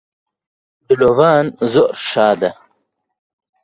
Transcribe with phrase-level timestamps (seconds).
[0.87, 2.51] دلۆڤان زۆر شادە